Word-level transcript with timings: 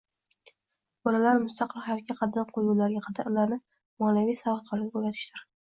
bolalar 1.07 1.37
mustaqil 1.43 1.85
hayotga 1.89 2.17
qadam 2.23 2.49
qo‘ygunlariga 2.57 3.05
qadar 3.11 3.33
ularni 3.35 3.61
moliyaviy 4.07 4.45
savodxonlikka 4.45 5.03
o‘rgatishdir. 5.05 5.51